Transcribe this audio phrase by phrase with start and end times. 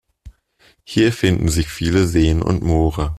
[0.83, 3.09] Hier finden sich viele Seen und Moore.